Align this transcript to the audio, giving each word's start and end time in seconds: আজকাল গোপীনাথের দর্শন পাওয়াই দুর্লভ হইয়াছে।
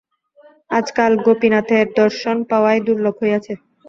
আজকাল 0.71 1.11
গোপীনাথের 1.25 1.85
দর্শন 1.99 2.37
পাওয়াই 2.49 2.79
দুর্লভ 2.87 3.15
হইয়াছে। 3.21 3.53